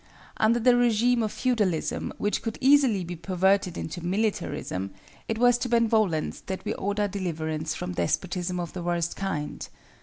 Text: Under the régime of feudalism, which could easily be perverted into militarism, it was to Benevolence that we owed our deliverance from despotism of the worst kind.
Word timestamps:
Under 0.37 0.59
the 0.59 0.71
régime 0.71 1.23
of 1.23 1.31
feudalism, 1.31 2.11
which 2.17 2.41
could 2.41 2.57
easily 2.59 3.03
be 3.03 3.15
perverted 3.15 3.77
into 3.77 4.03
militarism, 4.03 4.95
it 5.27 5.37
was 5.37 5.59
to 5.59 5.69
Benevolence 5.69 6.39
that 6.47 6.65
we 6.65 6.73
owed 6.73 6.99
our 6.99 7.07
deliverance 7.07 7.75
from 7.75 7.93
despotism 7.93 8.59
of 8.59 8.73
the 8.73 8.81
worst 8.81 9.15
kind. 9.15 9.67